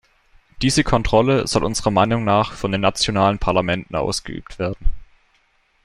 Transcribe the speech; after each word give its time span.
Diese 0.63 0.83
Kontrolle 0.83 1.45
soll 1.45 1.63
unserer 1.63 1.91
Meinung 1.91 2.23
nach 2.23 2.53
von 2.53 2.71
den 2.71 2.81
nationalen 2.81 3.37
Parlamenten 3.37 3.95
ausgeübt 3.95 4.57
werden. 4.57 4.87